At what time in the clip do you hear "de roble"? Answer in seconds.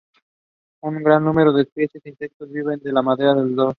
3.35-3.67